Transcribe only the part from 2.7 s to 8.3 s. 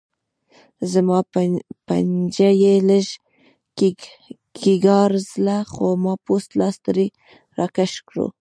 لږه کېګاږله خو ما پوست لاس ترې راکش کړو.